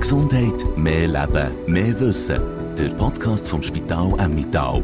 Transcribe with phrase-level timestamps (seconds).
[0.00, 2.40] Gesundheit, mehr Leben, mehr Wissen.
[2.78, 4.80] Der Podcast vom Spital Emmittal.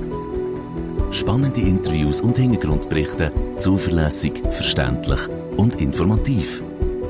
[1.12, 5.20] Spannende Interviews und Hintergrundberichte, zuverlässig, verständlich
[5.56, 6.64] und informativ.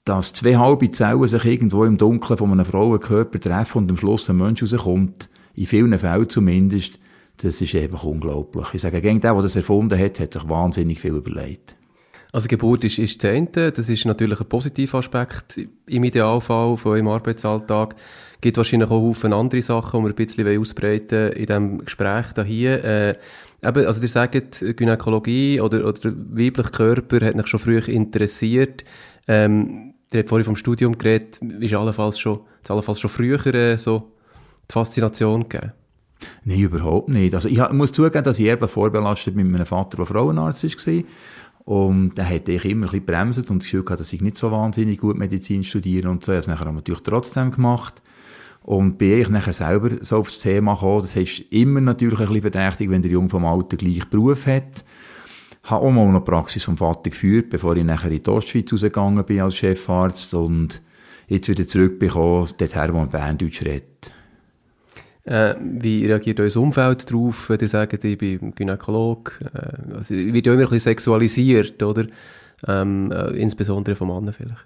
[0.06, 4.30] dass zwei halbe Zellen sich irgendwo im Dunkeln von einem Frauenkörper treffen und am Schluss
[4.30, 7.00] ein Mensch rauskommt, in vielen Fällen zumindest,
[7.38, 8.68] das ist einfach unglaublich.
[8.74, 11.76] Ich sage, gegen der, der das erfunden hat, hat sich wahnsinnig viel überlegt.
[12.32, 13.72] Also Geburt ist, ist eine.
[13.72, 17.96] Das ist natürlich ein positiver Aspekt im Idealfall von eurem Arbeitsalltag.
[18.36, 22.26] Es gibt wahrscheinlich auch Haufen andere Sachen, die wir ein bisschen ausbreiten in diesem Gespräch
[22.46, 22.84] hier.
[22.84, 23.16] Äh,
[23.64, 28.84] eben, also ihr sagt, Gynäkologie oder, oder der weibliche Körper hat mich schon früh interessiert.
[29.28, 33.78] Ähm, ihr habt vorhin vom Studium geredet, ist allenfalls schon, ist allenfalls schon früher äh,
[33.78, 34.12] so
[34.70, 35.74] die Faszination gegeben?
[36.44, 37.36] Nein, überhaupt nicht.
[37.36, 41.04] Also ich muss zugeben, dass ich eher vorbelastet mit meinem Vater, der Frauenarzt war.
[41.66, 44.38] Und der hat ich immer ein bisschen bremset und das Gefühl gehabt, dass ich nicht
[44.38, 46.32] so wahnsinnig gut Medizin studiere und so.
[46.32, 48.02] Ich habe es nachher natürlich trotzdem gemacht.
[48.62, 51.02] Und bin ich nachher selber so auf das Thema gekommen.
[51.02, 54.86] Das heißt, immer natürlich ein bisschen verdächtig, wenn der Junge vom Alter gleich Beruf hat.
[55.64, 59.26] Habe auch mal eine Praxis vom Vater geführt, bevor ich nachher in die Ostschweiz rausgegangen
[59.26, 60.82] bin als Chefarzt und
[61.28, 64.12] jetzt wieder zurückbekommen, dorthin, wo man Berndeutsch redet.
[65.28, 69.38] Äh, wie reagiert euer Umfeld darauf, wenn ihr sagt, ich bin Gynäkolog?
[69.54, 72.06] Äh, also, wird ja immer ein bisschen sexualisiert, oder?
[72.66, 74.66] Ähm, äh, insbesondere vom Mann vielleicht.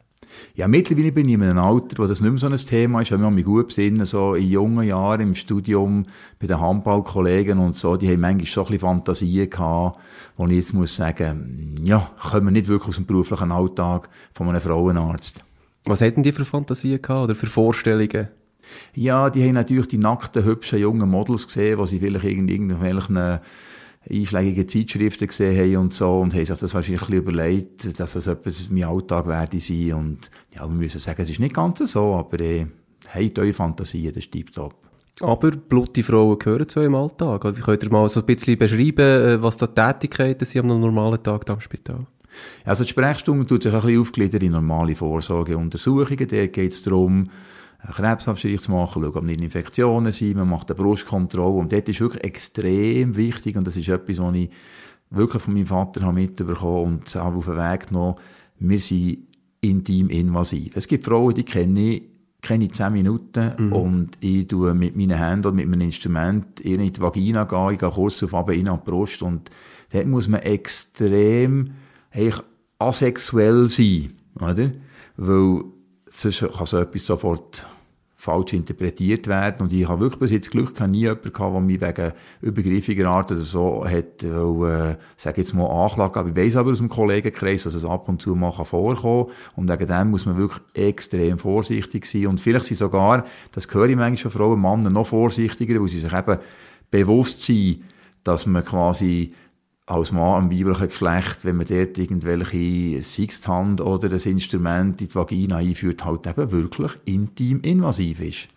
[0.56, 3.12] Ja, mittlerweile bin ich in einem Alter, wo das nicht mehr so ein Thema ist.
[3.12, 6.06] Wenn wir mich gut besinnen, so in jungen Jahren im Studium
[6.40, 10.00] bei den Handballkollegen und so, die haben manchmal schon ein bisschen Fantasien gehabt,
[10.38, 14.48] wo ich jetzt muss sagen, ja, kommen wir nicht wirklich aus dem beruflichen Alltag von
[14.48, 15.44] einem Frauenarzt.
[15.86, 18.28] Was hätten die für Fantasien gehabt oder für Vorstellungen?
[18.94, 23.40] Ja, die haben natürlich die nackten, hübschen, jungen Models gesehen, die sie vielleicht in irgendwelchen
[24.10, 28.14] einschlägigen Zeitschriften gesehen haben und so und haben sich das wahrscheinlich ein bisschen überlegt, dass
[28.14, 31.80] das etwas mein Alltag werde sein und ja, wir müssen sagen, es ist nicht ganz
[31.80, 32.66] so, aber äh,
[33.14, 34.74] habt eure Fantasie, das ist tiptop.
[35.20, 37.56] Aber blutige Frauen gehören zu eurem Alltag.
[37.56, 41.46] Wie könnt ihr mal so ein bisschen beschreiben, was da Tätigkeiten sind am normalen Tag
[41.46, 42.08] da im Spital?
[42.66, 46.28] Also die Sprechstunde tut sich ein bisschen aufgliedern in normale Vorsorgeuntersuchungen.
[46.28, 47.30] Da geht es darum,
[47.90, 52.24] zu machen, schauen, ob nicht Infektionen sind, man macht eine Brustkontrolle und dort ist wirklich
[52.24, 54.50] extrem wichtig und das ist etwas, was ich
[55.10, 58.16] wirklich von meinem Vater habe mitbekommen und habe auf den Weg genommen,
[58.60, 59.28] wir sind
[59.62, 60.76] intim invasiv.
[60.76, 62.04] Es gibt Frauen, die kenne ich,
[62.42, 63.74] kenne ich 10 Minuten mhm.
[63.74, 67.80] und ich tue mit meinen Händen oder mit meinem Instrument in die Vagina gehen, ich
[67.80, 69.50] gehe kurz auf runter, in die Brust und
[69.92, 71.72] dort muss man extrem
[72.80, 74.72] asexuell sein, oder?
[75.18, 75.64] Weil
[76.12, 77.66] sonst kann so etwas sofort
[78.22, 79.62] falsch interpretiert werden.
[79.62, 83.10] Und ich habe wirklich bis jetzt Glück gehabt, nie jemanden gehabt, der mich wegen übergriffiger
[83.10, 86.78] Art oder so hat, weil, äh, sag jetzt mal, Anklage Aber ich weiss aber aus
[86.78, 89.36] dem Kollegenkreis, dass es ab und zu mal vorkommen kann.
[89.56, 92.28] Und wegen dem muss man wirklich extrem vorsichtig sein.
[92.28, 96.00] Und vielleicht sind sogar, das höre ich manchmal von Frauen, Männer noch vorsichtiger, weil sie
[96.00, 96.38] sich eben
[96.92, 97.84] bewusst sind,
[98.24, 99.32] dass man quasi
[99.92, 105.16] als Mann am weiblichen Geschlecht, wenn man dort irgendwelche Sixthand oder ein Instrument in die
[105.16, 108.48] Vagina einführt, halt eben wirklich intim invasiv ist.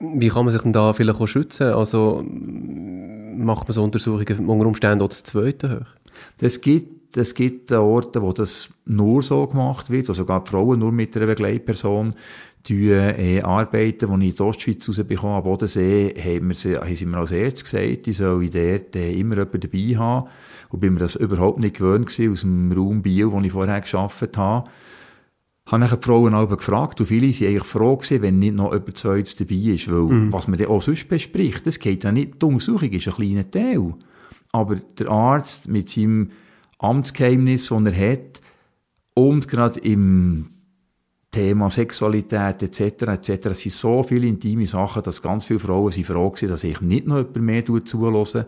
[0.00, 1.72] Wie kann man sich denn da vielleicht auch schützen?
[1.72, 5.86] Also macht man so Untersuchungen unter Umständen auch das zweite hoch?
[6.38, 10.78] Das gibt, es gibt Orte, wo das nur so gemacht wird, wo sogar die Frauen
[10.78, 12.14] nur mit einer Begleitperson
[12.66, 17.06] die äh, Arbeiten, die ich in der Ostschweiz rausbekomme, am Bodensee, haben, wir, haben sie
[17.06, 20.28] mir als erstes gesagt, ich soll dort äh, immer jemanden dabei haben.
[20.70, 23.80] Und bin mir das überhaupt nicht gewöhnt gewesen, aus dem Raum Biel, wo ich vorher
[23.80, 24.68] gearbeitet habe.
[25.66, 28.72] Habe ich die Frauen auch gefragt, und viele sind eigentlich froh gewesen, wenn nicht noch
[28.72, 30.32] jemand Zweites dabei ist, weil mhm.
[30.32, 33.50] was man dann auch sonst bespricht, das geht ja nicht, die Untersuchung ist ein kleiner
[33.50, 33.94] Teil.
[34.52, 36.28] Aber der Arzt mit seinem
[36.78, 38.40] Amtsgeheimnis, das er hat,
[39.14, 40.57] und gerade im
[41.30, 42.80] Thema Sexualität etc.
[43.02, 43.46] etc.
[43.46, 46.80] Es sind so viele intime Sachen, dass ganz viele Frauen sind froh waren, dass ich
[46.80, 48.46] nicht noch jemand mehr zulasse.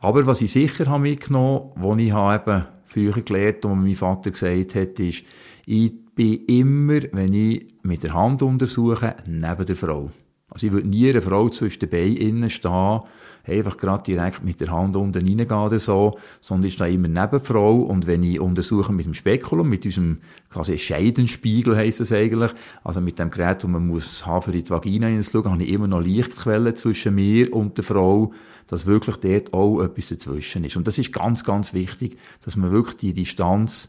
[0.00, 4.30] Aber was ich sicher habe mitgenommen, was ich habe eben früher gelernt und mein Vater
[4.30, 5.24] gesagt hat, ist,
[5.66, 10.10] ich bin immer, wenn ich mit der Hand untersuche, neben der Frau.
[10.52, 13.00] Also ich würde nie eine Frau zwischen den Beinen stehen,
[13.44, 17.30] einfach gerade direkt mit der Hand unten reingehen oder so, sondern ich stehe immer neben
[17.30, 20.18] der Frau und wenn ich untersuche mit dem Spekulum, mit diesem
[20.50, 22.52] quasi Scheidenspiegel heisst es eigentlich,
[22.84, 25.88] also mit dem Gerät, wo man muss haben für die Vagina hineinschauen, habe ich immer
[25.88, 28.32] noch Lichtquellen zwischen mir und der Frau,
[28.66, 30.76] dass wirklich dort auch etwas dazwischen ist.
[30.76, 33.88] Und das ist ganz, ganz wichtig, dass man wirklich die Distanz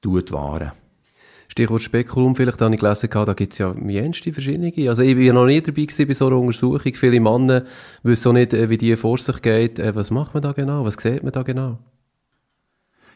[0.00, 0.72] tut wahren.
[1.48, 4.72] Stichwort Spekulum, vielleicht habe ich gelesen, da gibt es ja jenste verschiedene.
[4.88, 6.94] Also ich war noch nie dabei gewesen bei so einer Untersuchung.
[6.94, 7.64] Viele Männer
[8.02, 9.78] wissen auch nicht, äh, wie die vor sich geht.
[9.78, 10.84] Äh, was macht man da genau?
[10.84, 11.78] Was sieht man da genau?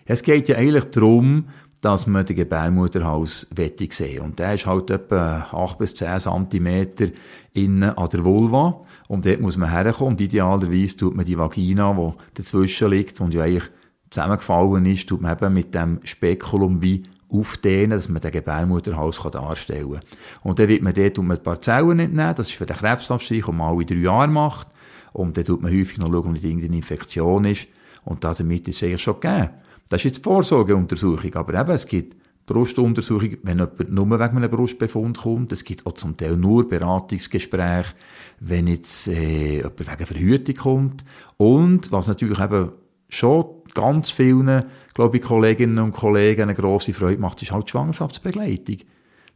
[0.06, 1.44] Es geht ja eigentlich darum,
[1.82, 4.22] dass man den Gebärmutterhals wettig sehen.
[4.22, 7.12] Und der ist halt etwa 8 bis 10 cm
[7.52, 8.84] innen an der Vulva.
[9.08, 10.14] Und dort muss man herkommen.
[10.14, 13.68] Und idealerweise tut man die Vagina, die dazwischen liegt und ja eigentlich
[14.10, 17.02] zusammengefallen ist, tut man eben mit dem Spekulum wie
[17.32, 20.02] aufdehnen, dass man den Gebärmutterhals darstellen kann.
[20.42, 23.56] Und dann wird man dort ein paar Zellen entnehmen, das ist für den Krebsabstrich, den
[23.56, 24.68] man alle drei Jahre macht.
[25.12, 27.68] Und dann tut man häufig noch schauen, ob nicht irgendeine Infektion ist.
[28.04, 29.50] Und damit ist es eigentlich schon gegeben.
[29.88, 31.34] Das ist jetzt die Vorsorgeuntersuchung.
[31.34, 35.52] Aber eben, es gibt Brustuntersuchung, wenn jemand nur wegen einem Brustbefund kommt.
[35.52, 37.94] Es gibt auch zum Teil nur Beratungsgespräche,
[38.40, 41.04] wenn jetzt äh, jemand wegen Verhütung kommt.
[41.36, 42.72] Und was natürlich eben
[43.14, 43.44] schon
[43.74, 44.64] ganz vielen,
[44.94, 48.78] glaube ich, Kolleginnen und Kollegen eine grosse Freude macht, ist halt die Schwangerschaftsbegleitung.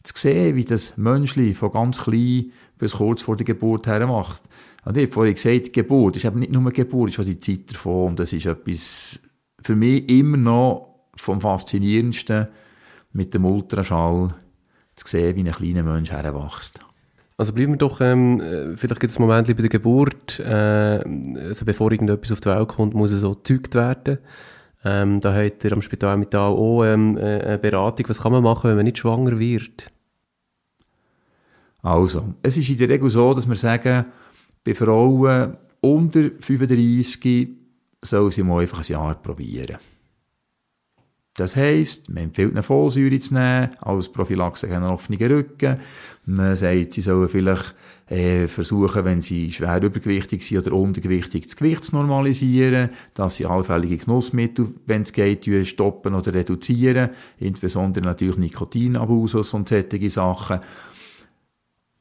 [0.03, 4.43] Zu sehen, wie das Menschli von ganz klein bis kurz vor der Geburt her macht.
[4.85, 7.73] Und ich habe vorhin gesagt, Geburt ist eben nicht nur Geburt, ist auch die Zeit
[7.73, 8.11] davon.
[8.11, 9.19] Und das ist etwas
[9.61, 12.49] für mich immer noch vom Faszinierendsten
[13.13, 14.35] mit dem Ultraschall
[14.95, 16.86] zu sehen, wie ein kleiner Mensch heranwächst.
[17.39, 21.05] Also bleiben wir doch, ähm, äh, vielleicht gibt es einen Moment bei der Geburt, äh,
[21.39, 24.19] also bevor irgendetwas auf die Welt kommt, muss es so gezeugt werden.
[24.85, 28.09] Ähm, da hat er am Spital mit auch ähm, äh, eine Beratung.
[28.09, 29.91] Was kann man machen, wenn man nicht schwanger wird?
[31.83, 34.07] Also, es ist in der Regel so, dass wir sagen,
[34.65, 37.49] bei Frauen unter 35
[38.03, 39.77] soll sie mal einfach ein Jahr probieren.
[41.37, 45.77] Das heisst, man empfiehlt eine Folsäure zu nehmen, als Prophylaxe gegen einen offenen Rücken.
[46.25, 47.75] Man sagt, sie sollen vielleicht
[48.09, 53.45] äh, versuchen, wenn sie schwer übergewichtig sind oder untergewichtig, das Gewicht zu normalisieren, dass sie
[53.45, 60.61] allfällige Genussmittel, wenn es geht, stoppen oder reduzieren, insbesondere natürlich Nikotinabusus und solche Sachen.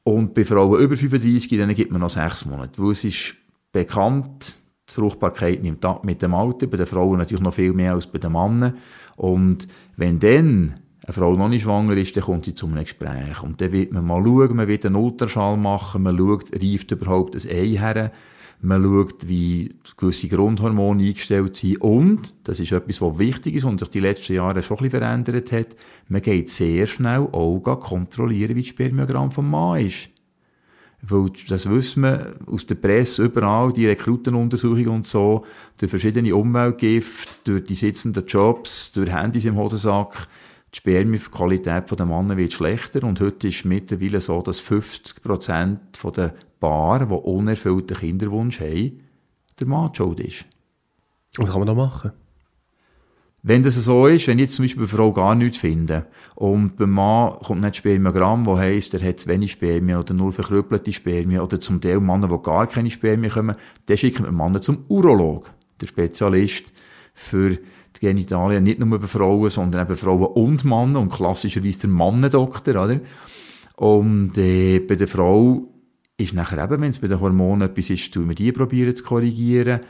[0.02, 3.34] Und bei Frauen über 35, denen gibt man noch sechs Monate, weil es ist
[3.72, 7.92] bekannt, die Fruchtbarkeit nimmt ab mit dem Alter, bei den Frauen natürlich noch viel mehr
[7.92, 8.74] als bei den Männern.
[9.16, 9.66] Und
[9.96, 10.74] wenn dann
[11.04, 13.42] eine Frau noch nicht schwanger ist, dann kommt sie zu einem Gespräch.
[13.42, 17.34] Und dann wird man mal schauen, man wird einen Ultraschall machen, man schaut, reift überhaupt
[17.34, 18.12] ein Ei her,
[18.60, 23.80] man schaut, wie gewisse Grundhormone eingestellt sind und, das ist etwas, was wichtig ist und
[23.80, 25.76] sich die letzten Jahre schon ein bisschen verändert hat,
[26.08, 30.08] man geht sehr schnell auch kontrollieren, wie das Spermiogramm vom Mann ist.
[31.02, 35.44] Weil das wissen wir aus der Presse überall, die Rekrutenuntersuchungen und so,
[35.78, 40.26] durch verschiedene Umweltgifte, durch die sitzenden Jobs, durch Handys im Hosensack,
[40.72, 45.80] die Spermienqualität der Männer wird schlechter und heute ist mittlerweile so, dass 50 Prozent
[46.16, 49.00] der Paare, die unerfüllten Kinderwunsch haben,
[49.58, 50.46] der Mann schuld ist.
[51.38, 52.12] Was kann man da machen?
[53.48, 56.76] Wenn das so ist, wenn ich jetzt zum Beispiel bei Frau gar nichts finde und
[56.76, 60.92] beim Mann kommt nicht Spermiogramm, wo heisst, er hat zu wenig Spermien oder nur verkrüppelte
[60.92, 63.54] Spermien oder zum Teil Männer, die gar keine Spermien kommen,
[63.86, 66.72] dann schicken wir Männer zum Urolog, der Spezialist
[67.14, 71.90] für die Genitalien, nicht nur bei Frauen, sondern eben Frauen und Männer und klassischerweise der
[71.90, 73.00] Mannendoktor, oder?
[73.76, 75.68] Und äh, bei der Frau
[76.16, 79.04] ist nachher eben, wenn es bei den Hormonen etwas ist, tun wir die probieren zu
[79.04, 79.80] korrigieren.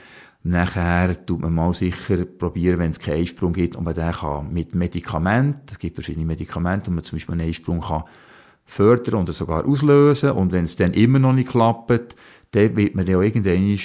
[0.49, 4.53] Nachher tut man mal sicher probieren, wenn es keinen Einsprung gibt, und man den kann
[4.53, 8.05] mit Medikamenten, es gibt verschiedene Medikamente, wo man zum Beispiel einen Einsprung kann
[8.65, 10.31] fördern oder sogar auslösen.
[10.31, 12.15] Und wenn es dann immer noch nicht klappt,
[12.53, 13.76] dann wird man ja irgendwann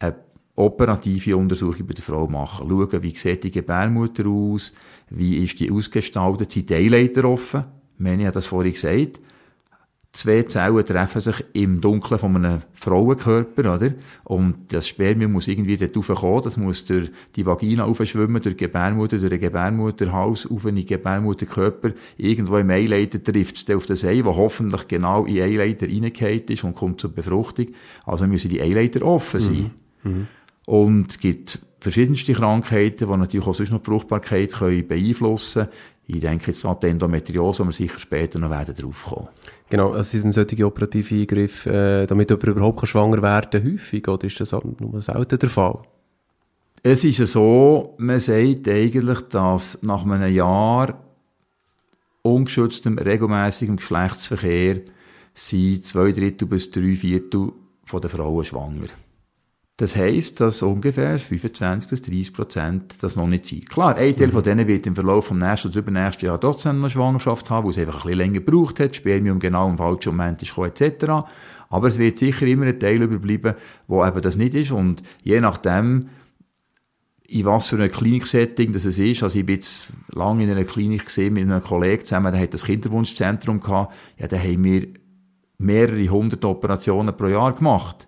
[0.00, 0.16] eine
[0.56, 2.68] operative Untersuchung bei der Frau machen.
[2.68, 4.72] Schauen, wie sieht die Gebärmutter aus,
[5.08, 7.62] wie ist die ausgestaltet, sind die Eileiter offen?
[7.98, 9.20] Meni hat das vorhin gesagt
[10.12, 13.94] zwei Zellen treffen sich im Dunkeln von einem Frauenkörper, oder?
[14.24, 18.64] Und das Spermium muss irgendwie dort raufkommen, das muss durch die Vagina aufschwimmen, durch die
[18.64, 21.92] Gebärmutter, durch den Gebärmutterhals, auf in den Gebärmutterkörper.
[22.18, 26.64] Irgendwo im Eileiter trifft es auf das Ei, wo hoffentlich genau in Eileiter reingeht ist
[26.64, 27.68] und kommt zur Befruchtung.
[28.04, 29.70] Also müssen die Eileiter offen sein.
[30.02, 30.10] Mhm.
[30.12, 30.26] Mhm.
[30.66, 35.72] Und es gibt verschiedenste Krankheiten, die natürlich auch sonst noch die Fruchtbarkeit können beeinflussen können.
[36.06, 39.28] Ich denke jetzt an die Endometriose, wo wir sicher später noch werden drauf kommen.
[39.70, 44.26] Genau, es sind solche operative Eingriffe, äh, damit jemand überhaupt schwanger werden kann, häufig, oder
[44.26, 45.78] ist das nur selten der Fall?
[46.82, 50.98] Es ist so, man sagt eigentlich, dass nach einem Jahr
[52.22, 54.80] ungeschütztem, regelmäßigem Geschlechtsverkehr
[55.32, 57.52] sind zwei Drittel bis drei Viertel
[57.92, 58.86] der Frauen schwanger.
[59.78, 63.70] Das heisst, dass ungefähr 25 bis 30 Prozent das noch nicht sind.
[63.70, 64.32] Klar, ein Teil mhm.
[64.32, 67.70] von denen wird im Verlauf vom nächsten oder übernächsten Jahr trotzdem eine Schwangerschaft haben, wo
[67.70, 71.26] es einfach ein bisschen länger gebraucht hat, Spermium genau im falschen Moment ist gekommen, etc.
[71.70, 73.54] Aber es wird sicher immer ein Teil überbleiben,
[73.86, 76.10] wo eben das nicht ist und je nachdem,
[77.26, 79.22] in was für einem Kliniksetting das es ist.
[79.22, 82.52] Also ich bin jetzt lange in einer Klinik gesehen mit einem Kollegen zusammen, der hat
[82.52, 83.94] das Kinderwunschzentrum gehabt.
[84.18, 84.88] Ja, da haben wir
[85.56, 88.06] mehrere hundert Operationen pro Jahr gemacht.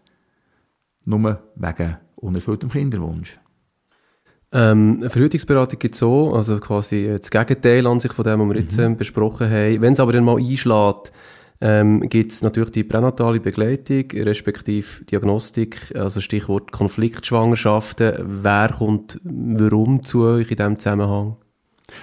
[1.04, 3.38] Nur wegen unerfülltem Kinderwunsch.
[4.52, 8.60] Ähm, Verhütungsberatung gibt es so, also quasi das Gegenteil an sich von dem, was wir
[8.60, 8.84] jetzt mhm.
[8.84, 9.80] ähm, besprochen haben.
[9.80, 11.12] Wenn es aber dann mal einschlägt,
[11.60, 18.42] ähm, gibt es natürlich die pränatale Begleitung, respektive Diagnostik, also Stichwort Konfliktschwangerschaften.
[18.42, 21.34] Wer kommt warum zu euch in diesem Zusammenhang?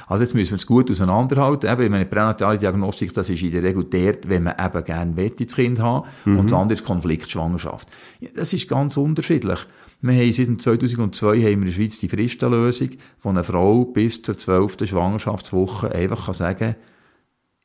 [0.07, 1.69] Also jetzt müssen wir es gut auseinanderhalten.
[1.69, 5.17] Eben, ich meine, pränatale Diagnostik, das ist in der Regel dort, wenn man eben gerne
[5.17, 6.39] will, das Kind haben mhm.
[6.39, 7.87] und das andere ist Konfliktschwangerschaft.
[8.19, 9.59] Ja, das ist ganz unterschiedlich.
[10.01, 12.89] Wir haben seit 2002 haben wir in der Schweiz die Fristenlösung,
[13.21, 14.77] wo eine Frau bis zur 12.
[14.87, 16.75] Schwangerschaftswoche einfach kann sagen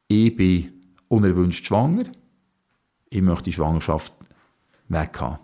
[0.09, 0.73] ich bin
[1.09, 2.05] unerwünscht schwanger,
[3.11, 4.13] ich möchte die Schwangerschaft
[4.89, 5.39] weg haben.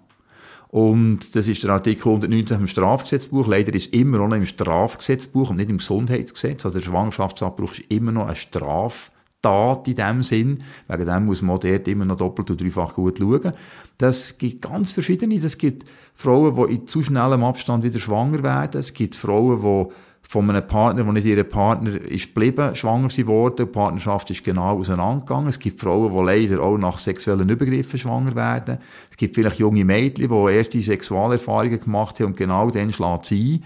[0.72, 3.46] Und das ist der Artikel 119 im Strafgesetzbuch.
[3.46, 6.64] Leider ist es immer noch im Strafgesetzbuch und nicht im Gesundheitsgesetz.
[6.64, 10.62] Also der Schwangerschaftsabbruch ist immer noch eine Straftat in dem Sinn.
[10.88, 13.52] Wegen dem muss man dort immer noch doppelt und dreifach gut schauen.
[13.98, 15.38] Das gibt ganz verschiedene.
[15.40, 18.78] Das gibt Frauen, die in zu schnellem Abstand wieder schwanger werden.
[18.78, 19.92] Es gibt Frauen, die
[20.28, 23.66] von einem Partner, der nicht ihr Partner ist geblieben, schwanger sie worden.
[23.66, 25.48] Die Partnerschaft ist genau auseinandergegangen.
[25.48, 28.78] Es gibt Frauen, die leider auch nach sexuellen Übergriffen schwanger werden.
[29.10, 33.56] Es gibt vielleicht junge Mädchen, die erste Sexualerfahrungen gemacht haben und genau dann schlägt sie
[33.56, 33.64] ein.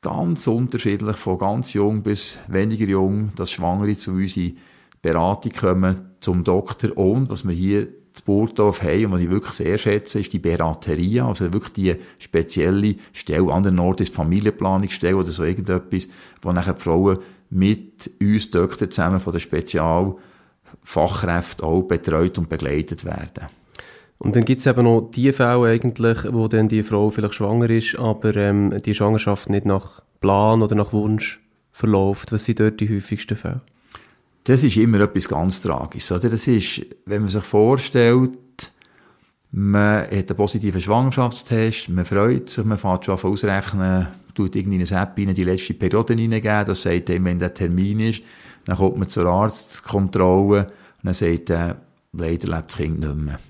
[0.00, 4.56] Ganz unterschiedlich, von ganz jung bis weniger jung, dass Schwangere zu uns in
[5.02, 7.88] Beratung kommen zum Doktor und, was wir hier
[8.20, 11.96] in Burgdorf haben und was ich wirklich sehr schätze, ist die Berateria, also wirklich die
[12.18, 16.08] spezielle Stelle, anderen Orten ist Familienplanungsstelle oder so irgendetwas,
[16.42, 17.18] wo nachher die Frauen
[17.50, 23.46] mit uns Doktor zusammen von den Spezialfachkräften auch betreut und begleitet werden.
[24.18, 27.70] Und dann gibt es eben noch die Fälle eigentlich, wo dann die Frau vielleicht schwanger
[27.70, 31.38] ist, aber ähm, die Schwangerschaft nicht nach Plan oder nach Wunsch
[31.70, 32.32] verläuft.
[32.32, 33.60] Was sind dort die häufigsten Fälle?
[34.46, 36.12] Das ist immer etwas ganz Tragisches.
[36.12, 36.30] Oder?
[36.30, 38.72] Das ist, wenn man sich vorstellt,
[39.50, 44.76] man hat einen positiven Schwangerschaftstest, man freut sich, man fährt schon auf ausrechnen, tut irgendwie
[44.76, 48.22] eine App rein, die letzte Periode reingeben, das sagt ihm, wenn der Termin ist,
[48.66, 50.68] dann kommt man zur Arztkontrolle und
[51.02, 51.76] dann sagt er,
[52.12, 53.40] leider lebt das Kind nicht mehr.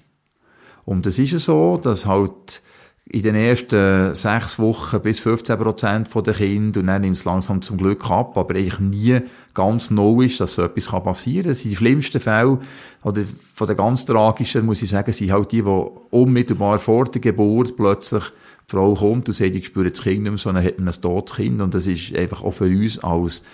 [0.86, 2.62] Und das ist ja so, dass halt
[3.08, 7.62] in den ersten sechs Wochen bis 15 Prozent der Kinder und dann nimmt es langsam
[7.62, 9.20] zum Glück ab, aber eigentlich nie
[9.54, 11.50] ganz neu ist, dass so etwas passieren kann.
[11.52, 12.58] Das sind die schlimmsten Fälle,
[13.04, 13.22] oder
[13.54, 17.76] von den ganz tragischen, muss ich sagen, sind halt die, die unmittelbar vor der Geburt
[17.76, 18.24] plötzlich
[18.68, 21.00] die Frau kommt und sagt, ich spüre das Kind nicht mehr, sondern hat man ein
[21.00, 23.44] totes Kind und das ist einfach auch für uns als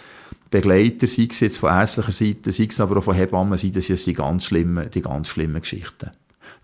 [0.51, 4.07] Begleiter, sei es jetzt von ärztlicher Seite, sei es aber auch von Hebammenseite, das sind
[4.07, 6.11] die ganz schlimmen, die ganz schlimmen Geschichten.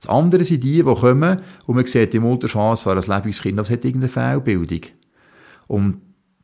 [0.00, 3.42] Das andere sind die, die kommen und man sieht im Ultraschall, es war ein lebendiges
[3.42, 4.80] Kind, das hat irgendeine Fehlbildung.
[5.66, 6.00] Und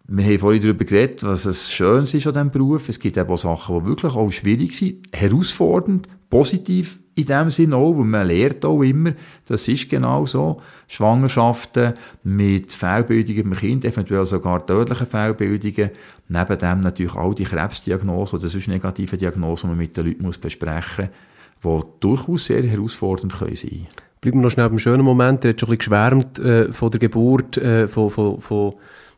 [0.07, 2.89] wir haben vorhin darüber geredet, was es Schönes ist an diesem Beruf.
[2.91, 7.77] Es gibt eben auch Sachen, die wirklich auch schwierig sind, herausfordernd, positiv in dem Sinne
[7.77, 9.13] auch, weil man lernt auch immer,
[9.47, 10.61] das ist genau so.
[10.89, 15.91] Schwangerschaften mit Fehlbildungen im Kind, eventuell sogar tödlichen Fehlbildungen,
[16.29, 20.41] neben dem natürlich auch die Krebsdiagnose oder sonst negative Diagnosen, die man mit den Leuten
[20.41, 21.34] besprechen muss
[21.65, 23.87] die durchaus sehr herausfordernd können sein
[24.21, 25.45] Bleiben wir noch schnell beim schönen Moment.
[25.45, 28.73] Er hat schon ein bisschen geschwärmt äh, von der Geburt, äh, von, von, von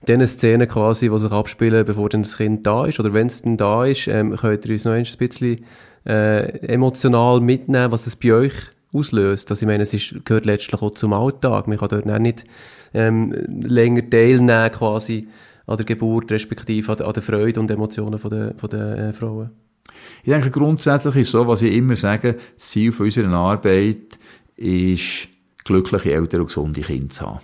[0.08, 2.98] den Szenen quasi, die sich abspielen, bevor dann das Kind da ist.
[2.98, 5.64] Oder wenn es dann da ist, ähm, könnt ihr uns noch ein bisschen
[6.04, 8.54] äh, emotional mitnehmen, was das bei euch
[8.92, 9.48] auslöst.
[9.50, 11.68] Also ich meine, es ist, gehört letztlich auch zum Alltag.
[11.68, 12.44] Man kann dort nicht
[12.92, 15.28] ähm, länger teilnehmen quasi
[15.66, 19.12] an der Geburt, respektive an, an der Freude und Emotionen von der, von der äh,
[19.12, 19.50] Frauen.
[20.22, 24.18] Ich denke, grundsätzlich ist so, was ich immer sage, das Ziel von unserer Arbeit
[24.56, 25.28] ist,
[25.64, 27.40] glückliche Eltern und gesunde Kinder zu haben.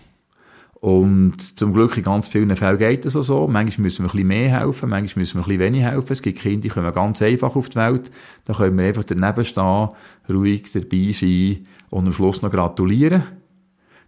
[0.83, 3.47] Und zum Glück in ganz vielen Fällen geht es auch so.
[3.47, 6.13] Manchmal müssen wir ein bisschen mehr helfen, manchmal müssen wir ein bisschen weniger helfen.
[6.13, 8.11] Es gibt Kinder, die kommen ganz einfach auf die Welt.
[8.47, 9.91] Da können wir einfach daneben stehen,
[10.29, 13.23] ruhig dabei sein und am Schluss noch gratulieren.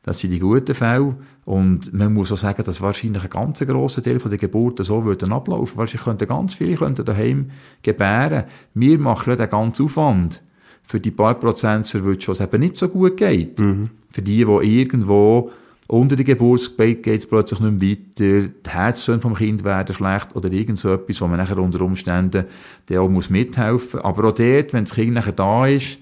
[0.05, 1.17] Das sind die guten Fälle.
[1.45, 5.33] Und man muss auch sagen, dass wahrscheinlich ein ganz grosser Teil der Geburten so würden
[5.33, 5.77] ablaufen.
[5.77, 7.51] Wahrscheinlich könnten ganz viele könnten daheim
[7.83, 8.45] gebären.
[8.75, 10.43] Wir machen ja den ganzen Aufwand
[10.83, 13.59] für die paar Prozent, für die es eben nicht so gut geht.
[13.59, 13.91] Mhm.
[14.11, 15.51] Für die, die irgendwo
[15.87, 20.35] unter der Geburtsbett geht es plötzlich nicht mehr weiter, die Herztöne vom Kind werden schlecht
[20.35, 22.45] oder irgend so etwas, wo man nachher unter Umständen
[22.89, 24.05] der auch muss mithelfen muss.
[24.05, 25.99] Aber auch dort, wenn das Kind nachher da ist,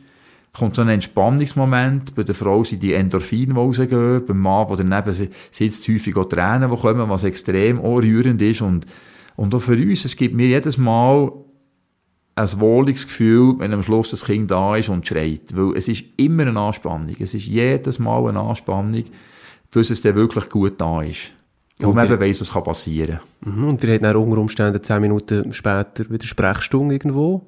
[0.52, 2.14] kommt so ein Entspannungsmoment.
[2.14, 4.26] Bei der Frau sind die Endorphine, die rausgehen.
[4.26, 8.62] Beim Mann, der daneben sitzt, häufig auch Tränen, die kommen, was extrem rührend ist.
[8.62, 8.86] Und,
[9.36, 11.32] und auch für uns, es gibt mir jedes Mal
[12.34, 15.54] ein wohliges Gefühl, wenn am Schluss das Kind da ist und schreit.
[15.54, 17.14] Weil es ist immer eine Anspannung.
[17.18, 19.04] Es ist jedes Mal eine Anspannung
[19.72, 21.32] bis es dann wirklich gut da ist.
[21.80, 23.56] Und man eben weiss, was passieren kann.
[23.56, 27.44] Mhm, und ihr habt dann unter Umständen zehn Minuten später wieder Sprechstunde irgendwo?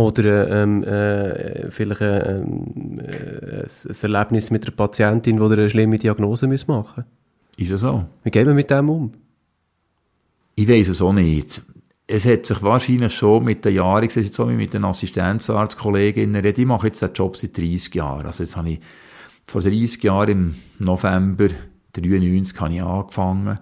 [0.00, 5.98] Oder ähm, äh, vielleicht äh, ähm, äh, ein Erlebnis mit einer Patientin, die eine schlimme
[5.98, 6.94] Diagnose machen muss?
[7.58, 8.06] Ist ja so.
[8.24, 9.12] Wie gehen wir mit dem um?
[10.54, 11.60] Ich weiß es auch nicht.
[12.06, 14.86] Es hat sich wahrscheinlich schon mit den Jahren, ich sehe jetzt so wie mit den
[14.86, 18.24] Assistenzarztkolleginnen, ich mache jetzt den Job seit 30 Jahren.
[18.24, 18.80] Also jetzt habe ich
[19.44, 21.48] vor 30 Jahren im November
[21.92, 23.58] 93 habe ich angefangen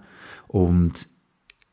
[0.47, 1.05] und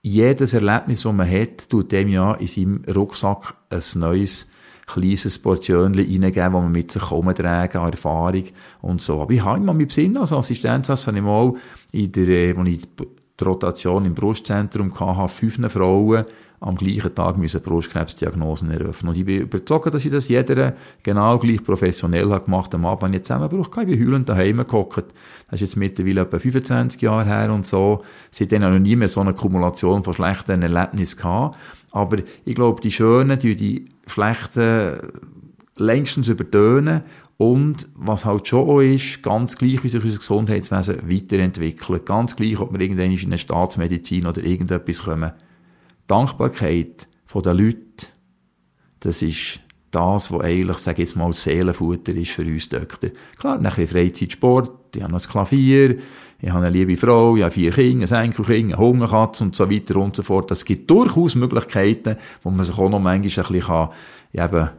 [0.02, 4.49] jedes Erlebnis, das man hat, tut dem ja in seinem Rucksack ein neues
[4.87, 8.45] kleines Portionchen reingeben, das man mit sich herumtragen an Erfahrung
[8.83, 9.21] und so.
[9.21, 11.55] Aber ich habe immer mit Sinn als Assistenz, das habe ich mal
[11.93, 12.81] in der, äh, als ich
[13.38, 16.25] die Rotation im Brustzentrum hatte, fünf Frauen
[16.61, 19.11] am gleichen Tag müssen Brustkrebsdiagnosen eröffnen.
[19.11, 23.02] Und ich bin überzeugt, dass ich das jeder genau gleich professionell hat gemacht Am Abend
[23.02, 23.90] habe ich Zusammenbruch gehabt.
[23.90, 25.05] Ich bin heulend daheim gehockt.
[25.50, 28.02] Das ist jetzt mittlerweile etwa 25 Jahre her und so.
[28.31, 31.59] Seitdem habe ich noch nie mehr so eine Kumulation von schlechten Erlebnissen gehabt.
[31.93, 34.98] Aber ich glaube, die Schönen, die, die schlechten
[35.76, 37.02] längstens übertönen
[37.36, 42.58] und was halt schon auch ist, ganz gleich, wie sich unser Gesundheitswesen weiterentwickelt, ganz gleich,
[42.58, 45.32] ob wir irgendwann in eine Staatsmedizin oder irgendetwas kommen,
[46.06, 48.06] Dankbarkeit der Leute,
[49.00, 49.60] das ist
[49.90, 53.11] das, was eigentlich, sage jetzt mal, Seelenfutter ist für uns Doktor.
[53.38, 55.98] Klar, ein Freizeitsport, ich habe noch ein Klavier,
[56.38, 59.70] ich habe eine liebe Frau, ich habe vier Kinder, ein Enkelkind, eine Hungerkatze und so
[59.70, 60.51] weiter und so fort.
[60.51, 63.88] Es gibt durchaus Möglichkeiten, wo man sich auch noch manchmal ein bisschen
[64.35, 64.70] eben,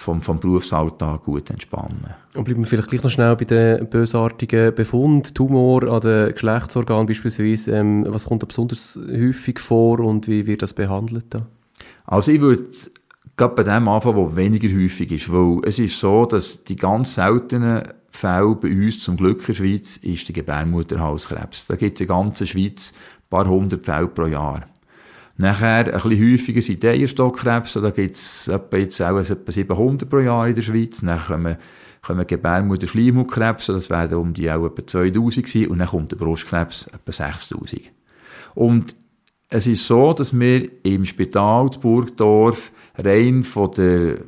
[0.00, 2.14] vom, vom Berufsalltag gut entspannen.
[2.34, 7.06] Und bleiben wir vielleicht gleich noch schnell bei den bösartigen Befund, Tumor an den Geschlechtsorganen
[7.06, 7.72] beispielsweise.
[7.72, 11.46] Ähm, was kommt da besonders häufig vor und wie wird das behandelt da?
[12.06, 12.64] Also ich würde
[13.36, 17.14] gerade bei dem anfangen, was weniger häufig ist, weil es ist so, dass die ganz
[17.14, 21.66] seltenen Fälle bei uns, zum Glück in der Schweiz, ist der Gebärmutterhalskrebs.
[21.66, 24.66] Da gibt es in der ganzen Schweiz ein paar hundert Fälle pro Jahr.
[25.40, 30.08] Nachher, ein bisschen häufiger sind die Eierstockkrebse, da gibt es etwa jetzt auch etwa 700
[30.08, 31.00] pro Jahr in der Schweiz.
[31.00, 31.56] Dann kommen,
[32.02, 35.66] kommen Gebärmutter-Schleimhautkrebse, das werden um die auch etwa 2000 sein.
[35.68, 37.90] Und dann kommt der Brustkrebs etwa 6000.
[38.54, 38.94] Und
[39.48, 44.18] es ist so, dass wir im Spital Burgdorf rein von der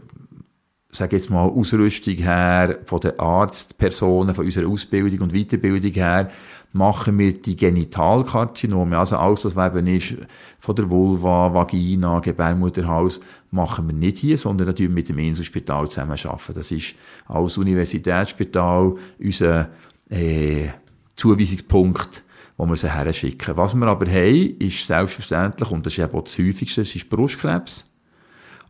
[0.93, 6.29] sage jetzt mal, Ausrüstung her, von den Arztpersonen, von unserer Ausbildung und Weiterbildung her,
[6.75, 10.17] machen wir die Genitalkarzinome, also alles, was eben ist,
[10.59, 16.55] von der Vulva, Vagina, Gebärmutterhals, machen wir nicht hier, sondern natürlich mit dem Inselspital zusammenarbeiten.
[16.55, 16.95] Das ist
[17.27, 19.69] als Universitätsspital unser
[20.11, 20.69] äh,
[21.17, 22.23] Zuweisungspunkt,
[22.57, 23.57] wo wir sie her schicken.
[23.57, 27.87] Was wir aber haben, ist selbstverständlich, und das ist eben auch das Häufigste, ist Brustkrebs.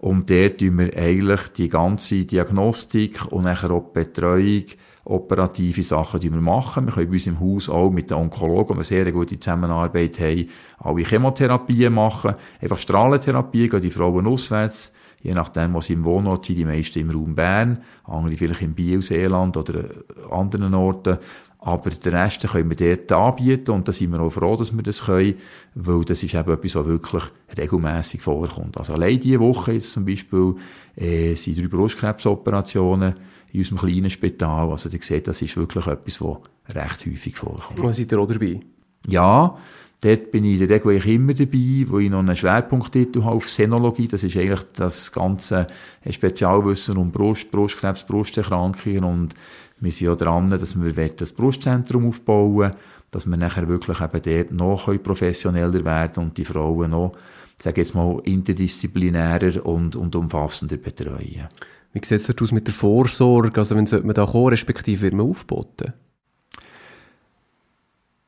[0.02, 4.64] Und dort tun wir eigentlich die ganze Diagnostik und nachher auch die Betreuung,
[5.04, 6.86] operative Sachen, die wir machen.
[6.86, 10.18] Wir können bei uns im Haus auch mit den Onkologen, wo wir sehr gute Zusammenarbeit
[10.18, 12.34] haben, alle Chemotherapien machen.
[12.60, 16.98] Einfach Strahlentherapie, gehen die Frauen auswärts, je nachdem, wo sie im Wohnort sind, die meisten
[16.98, 19.84] im Raum Bern, andere vielleicht im Biel, oder
[20.32, 21.18] anderen Orten.
[21.64, 24.82] Aber den Rest können wir dort anbieten und da sind wir auch froh, dass wir
[24.82, 25.36] das können,
[25.76, 27.22] weil das ist eben etwas, was wirklich
[27.56, 28.76] regelmäßig vorkommt.
[28.78, 30.56] Also allein diese Woche jetzt zum Beispiel
[30.96, 33.14] äh, sind drei Brustkrebsoperationen
[33.52, 34.70] in unserem kleinen Spital.
[34.70, 36.38] Also ihr seht, das ist wirklich etwas, was
[36.74, 37.78] recht häufig vorkommt.
[37.78, 38.58] Und seid ihr auch dabei?
[39.06, 39.56] Ja,
[40.00, 43.48] dort bin ich in der Regel immer dabei, wo ich noch einen Schwerpunkttitel habe auf
[43.48, 44.08] Senologie.
[44.08, 45.68] Das ist eigentlich das ganze
[46.10, 49.34] Spezialwissen um Brust, Brustkrebs, Brusterkrankungen und
[49.82, 52.74] wir sind ja dran, dass wir das Brustzentrum aufbauen wollen,
[53.10, 57.16] dass wir nachher wirklich eben dort noch professioneller werden und die Frauen noch,
[57.58, 61.48] sage jetzt mal, interdisziplinärer und, und umfassender betreuen.
[61.92, 63.58] Wie sieht es aus mit der Vorsorge?
[63.58, 65.92] Also, wenn sollte man da kommen, respektive wird man aufboten?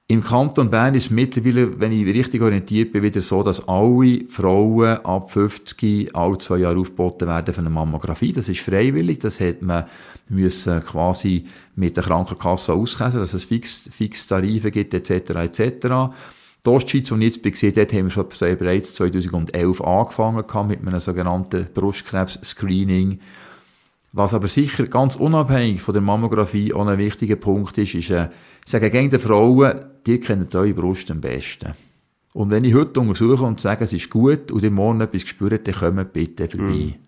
[0.07, 4.27] Im Kanton Bern ist es mittlerweile, wenn ich richtig orientiert bin, wieder so, dass alle
[4.29, 8.33] Frauen ab 50 alle zwei Jahre aufgeboten werden für eine Mammographie.
[8.33, 9.21] Das ist freiwillig.
[9.21, 9.85] Das hat man
[10.29, 16.15] müssen quasi mit der Krankenkasse auskäsen, dass es Fix, Fixtarife gibt, etc., etc.
[16.65, 20.99] Die Ostschweiz, die ich jetzt gesehen dort haben wir schon bereits 2011 angefangen mit einem
[20.99, 23.21] sogenannten Brustkrebs-Screening.
[24.13, 28.29] Was aber sicher ganz unabhängig von der Mammographie auch ein wichtiger Punkt ist, ist, äh,
[28.65, 31.75] ich sage gegen die Frauen, die kennen eure Brust am besten.
[32.33, 35.67] Und wenn ich heute untersuche und sage, es ist gut und ihr morgen etwas spürt,
[35.67, 36.95] dann kommt bitte vorbei.
[36.97, 37.04] Mhm.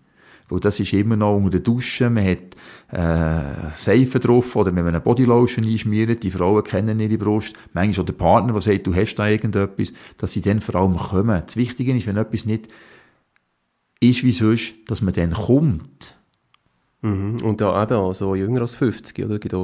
[0.49, 2.55] Weil das ist immer noch unter der Dusche, man hat
[2.91, 8.03] äh, Seife drauf oder wenn man eine Bodylotion einschmiert, die Frauen kennen ihre Brust, manchmal
[8.03, 11.41] auch der Partner, der sagt, du hast da irgendetwas, dass sie dann vor allem kommen.
[11.45, 12.69] Das Wichtige ist, wenn etwas nicht
[13.99, 16.17] ist wie sonst, dass man dann kommt.
[17.01, 17.41] Mhm.
[17.43, 19.39] Und da eben auch so jünger als 50, oder?
[19.39, 19.55] Gibt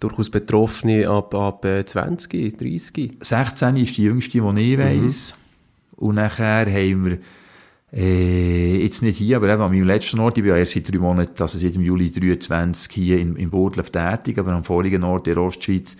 [0.00, 3.18] durchaus Betroffene ab, ab 20, 30.
[3.20, 5.34] 16 ist die jüngste, die ich weiss.
[5.34, 6.06] Mhm.
[6.08, 7.18] Und nachher haben wir,
[7.96, 10.90] äh, jetzt nicht hier, aber eben an meinem letzten Ort, ich bin ja erst seit
[10.90, 15.04] drei Monaten, also seit dem Juli 23 hier in, in Burdlev tätig, aber am vorigen
[15.04, 15.96] Ort der Ostschweiz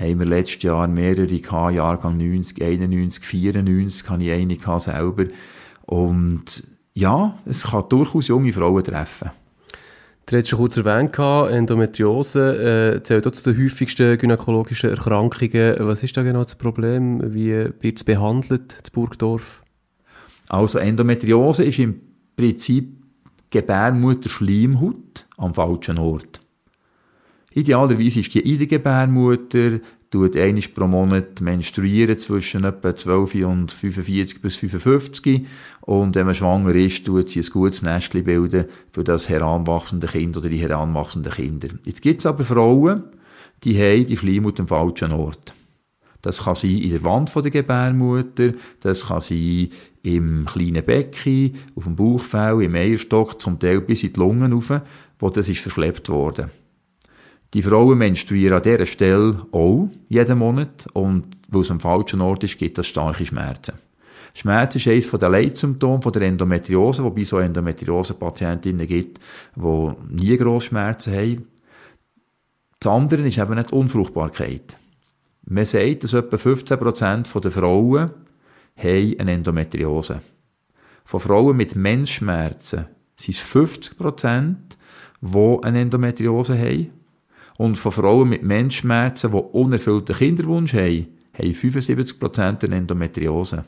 [0.00, 5.24] haben wir letztes Jahr mehrere gehabt, Jahrgang 90, 91, 94, habe ich eine gehabt selber.
[5.82, 9.30] Und ja, es kann durchaus junge Frauen treffen.
[10.26, 15.76] Du hast schon kurz erwähnt, Endometriose äh, zählt auch zu den häufigsten gynäkologischen Erkrankungen.
[15.80, 17.34] Was ist da genau das Problem?
[17.34, 19.63] Wie wird es behandelt, das Burgdorf?
[20.48, 22.00] Also Endometriose ist im
[22.36, 22.88] Prinzip
[23.50, 26.40] Gebärmutterschleimhaut am falschen Ort.
[27.54, 29.78] Idealerweise ist die in der Gebärmutter,
[30.10, 35.46] tut einmal pro Monat menstruieren zwischen etwa 12 und 45 bis 55
[35.82, 40.36] und wenn man schwanger ist, tut sie ein gutes Nestchen bilden für das heranwachsende Kind
[40.36, 41.68] oder die heranwachsenden Kinder.
[41.84, 43.04] Jetzt gibt es aber Frauen,
[43.64, 45.54] die haben die Schleimhaut am falschen Ort.
[46.22, 49.68] Das kann sein in der Wand der Gebärmutter, das kann sein
[50.04, 54.72] im kleinen Becken, auf dem Bauchfell, im Eierstock, zum Teil bis in die Lungen rauf,
[55.18, 56.50] wo das ist verschleppt worden.
[57.54, 62.44] Die Frauen menstruieren an dieser Stelle auch jeden Monat und weil es am falschen Ort
[62.44, 63.74] ist, gibt es starke Schmerzen.
[64.34, 69.20] Schmerz ist eines der Leitsymptome der Endometriose, wobei es so Endometriose-Patientinnen gibt,
[69.54, 71.48] die nie grosse Schmerzen haben.
[72.80, 74.76] Das andere ist eben nicht die Unfruchtbarkeit.
[75.46, 78.10] Man sagt, dass etwa 15% der Frauen
[78.76, 80.20] haben eine Endometriose.
[81.04, 84.54] Von Frauen mit Mensschmerzen sind es 50%,
[85.20, 86.90] die eine Endometriose haben.
[87.56, 93.64] Und von Frauen mit Menschschmerzen, die unerfüllten Kinderwunsch haben, haben 75% eine Endometriose.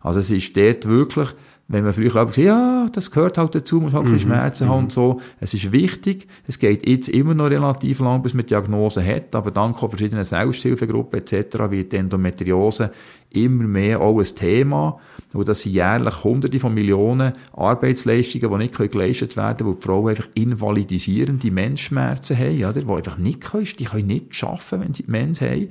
[0.00, 1.28] Also es ist dort wirklich,
[1.70, 4.18] wenn man früher glaubt, ja, das gehört halt dazu, muss halt mhm.
[4.18, 4.70] Schmerzen mhm.
[4.70, 5.20] haben und so.
[5.38, 9.50] Es ist wichtig, es geht jetzt immer noch relativ lang, bis man Diagnose hat, aber
[9.50, 11.58] dank von verschiedenen Selbsthilfegruppen etc.
[11.68, 12.90] wird Endometriose
[13.30, 14.98] immer mehr auch ein Thema.
[15.34, 19.86] Und das sind jährlich hunderte von Millionen Arbeitsleistungen, die nicht geleistet werden können, weil die
[19.86, 22.80] Frauen einfach invalidisierende Menschschmerzen haben, oder?
[22.80, 25.68] die einfach nicht können, die können nicht arbeiten, wenn sie Mens haben.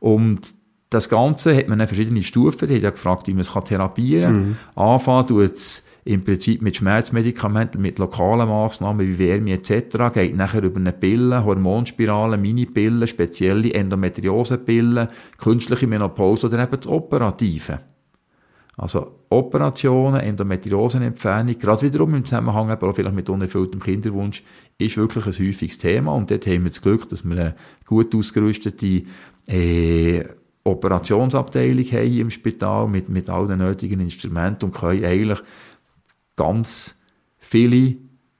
[0.00, 0.54] Und
[0.90, 2.68] das Ganze hat man dann verschiedene Stufen.
[2.68, 4.48] Die hat ja gefragt, wie man es therapieren kann.
[4.48, 4.56] Mhm.
[4.76, 10.14] Anfangen tut es im Prinzip mit Schmerzmedikamenten, mit lokalen Massnahmen wie Wärme etc.
[10.14, 17.80] Geht nachher über eine Pille, Hormonspirale, Minipillen, spezielle Endometriosepillen, künstliche Menopause oder eben das Operative.
[18.76, 24.44] Also Operationen, Endometriosenentfernung, gerade wiederum im Zusammenhang aber auch vielleicht mit unerfülltem Kinderwunsch,
[24.78, 27.54] ist wirklich ein häufiges Thema und dort haben wir das Glück, dass wir eine
[27.86, 29.02] gut ausgerüstete
[29.48, 30.24] äh,
[30.66, 35.42] Operationsabteilung haben hier im Spital mit, mit all den nötigen Instrumenten und können eigentlich
[36.34, 37.00] ganz
[37.38, 37.96] viele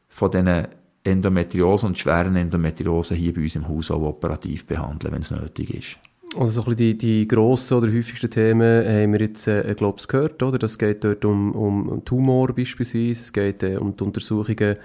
[0.09, 0.69] von diesen
[1.05, 5.73] Endometriose und schweren Endometriose hier bei uns im Haus auch operativ behandeln, wenn es nötig
[5.73, 5.99] ist.
[6.37, 10.09] Also so ein die, die grossen oder häufigsten Themen haben wir jetzt, äh, glaube ich,
[10.09, 10.43] gehört?
[10.62, 14.77] Das geht dort um, um Tumor beispielsweise, es geht äh, um die Untersuchungen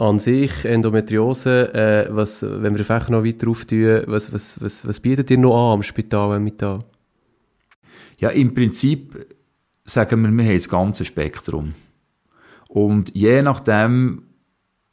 [0.00, 4.98] an sich, Endometriose, äh, was, wenn wir vielleicht noch weiter auftun, was, was, was, was
[4.98, 6.80] bietet ihr noch an am Spital mit da?
[8.18, 9.26] Ja, im Prinzip
[9.84, 11.74] sagen wir, wir haben das ganze Spektrum.
[12.68, 14.22] Und je nachdem,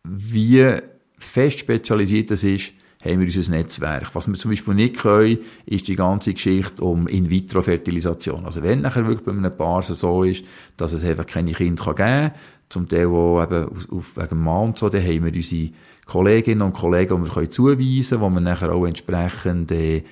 [0.04, 0.74] wie
[1.17, 2.74] fest spezialisiert das ist,
[3.06, 4.13] haben wir unser Netzwerk.
[4.13, 8.43] Was wir zum Beispiel nicht können, ist die ganze Geschichte um In-vitro-Fertilisation.
[8.43, 10.43] Also wenn nachher wirklich bei einem Paar so ist,
[10.76, 12.32] dass es einfach keine Kinder geben kann,
[12.69, 15.71] zum Teil auch eben auf, auf, wegen Mann und so, dann haben wir unsere
[16.06, 20.03] Kolleginnen und Kollegen, die wir können zuweisen können, wo wir nachher auch entsprechend äh,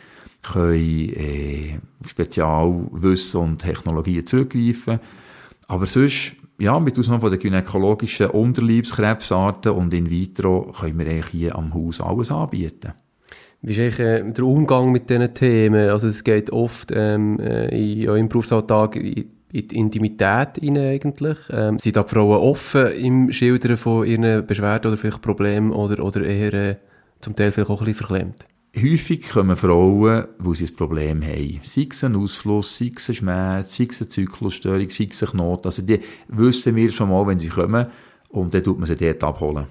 [0.41, 4.99] können, äh, Spezialwissen und Technologien zurückgreifen
[5.67, 11.27] Aber sonst, ja, mit Ausnahme von den gynäkologischen Unterleibskrebsarten und in vitro können wir eigentlich
[11.27, 12.93] hier am Haus alles anbieten.
[13.61, 15.89] Wie ist eigentlich äh, der Umgang mit diesen Themen?
[15.89, 18.95] Also es geht oft ähm, äh, in eurem Berufsalltag
[19.51, 21.37] in die Intimität hinein eigentlich.
[21.49, 26.03] Ähm, sind da die Frauen offen im Schildern von ihren Beschwerden oder vielleicht Problemen oder,
[26.03, 26.75] oder eher äh,
[27.19, 28.47] zum Teil vielleicht auch ein bisschen verklemmt?
[28.77, 31.61] Häufig kommen Frauen, wo sie ein Problem haben.
[31.63, 35.41] Sei es ein Ausfluss, sei es ein Schmerz, sei es eine Zyklusstörung, sei es eine
[35.41, 35.65] Not.
[35.65, 37.85] Also die wissen wir schon mal, wenn sie kommen
[38.29, 39.67] und dann tut man sie dort abholen.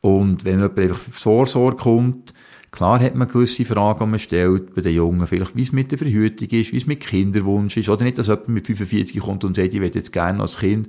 [0.00, 2.32] Und wenn jemand einfach Vorsorge kommt,
[2.72, 5.92] klar hat man gewisse Fragen, die man stellt bei den Jungen, vielleicht wie es mit
[5.92, 9.44] der Verhütung ist, wie es mit Kinderwunsch ist, oder nicht, dass jemand mit 45 kommt
[9.44, 10.88] und sagt, ich möchte jetzt gerne als Kind,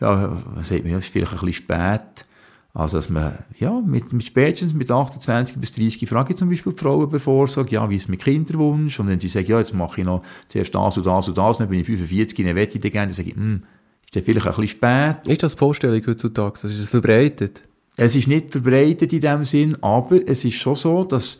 [0.00, 2.26] ja, sagt man, ja, ist vielleicht ein bisschen spät.
[2.72, 6.72] Also, dass man, ja, mit, mit spätestens mit 28 bis 30 frage ich zum Beispiel
[6.72, 8.98] die Frauen bei Vorsorge, ja, wie ist mit Kinderwunsch?
[9.00, 11.58] Und wenn sie sagen, ja, jetzt mache ich noch zuerst das und das und das,
[11.58, 13.62] dann bin ich 45, dann möchte ich dann gerne, dann sage ich, hm,
[14.04, 15.28] ist das vielleicht ein bisschen spät?
[15.28, 16.52] Ist das die Vorstellung heutzutage?
[16.62, 17.64] Das ist das verbreitet?
[18.02, 21.38] Es ist nicht verbreitet in dem Sinn, aber es ist schon so, dass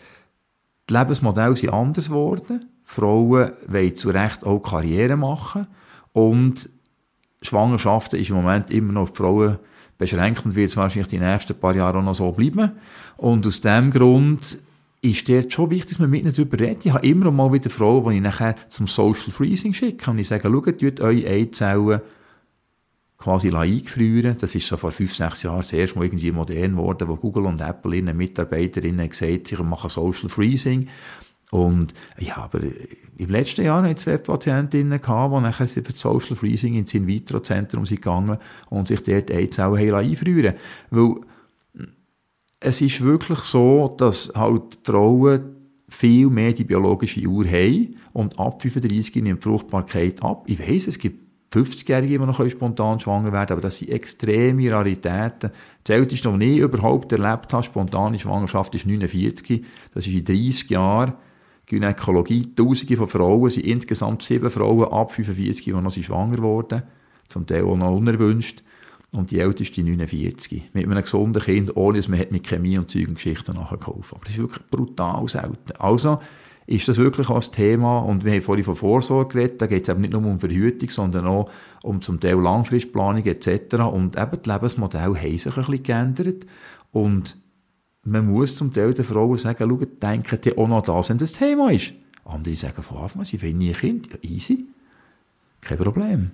[0.91, 2.69] die Lebensmodelle sind anders geworden.
[2.85, 5.69] Frauen wollen zu Recht auch Karriere machen
[6.13, 6.69] und
[7.41, 9.59] Schwangerschaften ist im Moment immer noch auf Frauen
[9.97, 12.73] beschränkt und wird es wahrscheinlich die nächsten paar Jahre auch noch so bleiben.
[13.17, 14.59] Und aus dem Grund
[15.01, 16.85] ist dort schon wichtig, dass man mit ihnen darüber redet.
[16.85, 20.29] Ich habe immer mal wieder Frauen, die ich nachher zum Social Freezing schicke und ich
[20.29, 22.03] sage, schaut, tut eure Eizellen
[23.21, 24.37] quasi eingefrieren.
[24.41, 27.47] Das ist so vor fünf, sechs Jahren das erste Mal irgendwie modern geworden, wo Google
[27.47, 30.89] und Apple ihren Mitarbeiterinnen gesagt sie machen Social Freezing.
[31.51, 32.61] Und ja, aber
[33.19, 36.95] im letzten Jahr hatte ich zwei Patientinnen, gehabt, die nachher für das Social Freezing ins
[36.95, 38.39] In-vitro-Zentrum sind gegangen
[38.71, 40.55] und sich dort Eizellen einfrieren
[40.91, 41.17] Weil
[42.61, 45.57] es ist wirklich so, dass halt Frauen
[45.89, 50.45] viel mehr die biologische Uhr haben und ab 35 nimmt die Fruchtbarkeit ab.
[50.47, 55.51] Ich weiss, es gibt 50-Jährige, die noch spontan schwanger werden aber das sind extreme Raritäten.
[55.83, 59.65] Das älteste, was ich überhaupt erlebt habe, spontane Schwangerschaft, ist 49.
[59.93, 61.15] Das ist in 30 Jahren.
[61.67, 66.83] Gynäkologie, Tausende von Frauen, sind insgesamt sieben Frauen ab 45, die noch schwanger wurden,
[67.29, 68.63] zum Teil auch noch unerwünscht.
[69.13, 70.71] Und die älteste 49.
[70.73, 74.39] Mit einem gesunden Kind, ohne dass man mit Chemie und Zeugengeschichten nachgeholfen Aber das ist
[74.39, 75.73] wirklich brutal selten.
[75.79, 76.21] Also
[76.71, 77.99] ist das wirklich auch ein Thema.
[77.99, 79.61] Und wir haben vorhin von Vorsorge geredet.
[79.61, 81.51] Da geht es eben nicht nur um Verhütung, sondern auch
[81.83, 83.75] um zum Teil Langfristplanung etc.
[83.93, 86.47] Und eben die Lebensmodelle haben sich ein bisschen geändert.
[86.93, 87.37] Und
[88.05, 91.33] man muss zum Teil den Frauen sagen, schau, denken die auch noch das, wenn das
[91.33, 91.93] Thema ist.
[92.25, 94.09] Andere sagen von Anfang an, sie wollen nie ein Kind.
[94.13, 94.67] Ja, easy.
[95.61, 96.31] Kein Problem.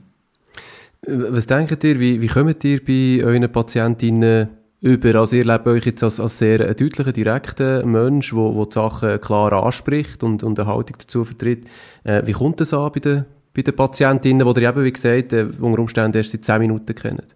[1.07, 4.49] Was denkt ihr, wie, wie kommt ihr bei euren Patientinnen
[4.81, 5.19] über?
[5.19, 8.73] Also ihr lebt euch jetzt als, als sehr deutlicher, direkter Mensch, der wo, wo die
[8.73, 11.67] Sachen klar anspricht und, und eine Haltung dazu vertritt.
[12.05, 15.33] Äh, wie kommt das an bei den, bei den Patientinnen, die ihr eben, wie gesagt,
[15.33, 17.35] äh, unter Umständen erst seit 10 Minuten kennt?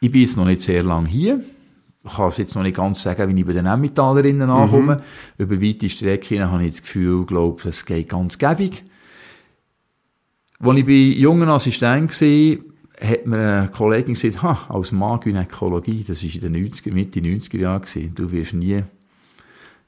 [0.00, 1.40] Ich bin jetzt noch nicht sehr lange hier
[2.04, 4.54] ich kann es jetzt noch nicht ganz sagen, wie ich bei den Emmentalerinnen mhm.
[4.54, 5.02] ankomme.
[5.38, 8.84] Über weite Strecken habe ich das Gefühl, glaube, es geht ganz gäbig.
[10.58, 12.71] Als ich bei jungen Assistenten war,
[13.02, 17.20] hat mir eine Kollegin gesagt, ha, als Mann Gynäkologie, das war in den 90er, Mitte
[17.20, 18.78] 90er Jahren, du wirst nie,